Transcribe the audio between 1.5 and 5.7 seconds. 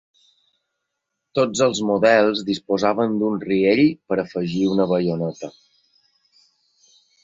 els models disposaven d'un riell per afegir una baioneta.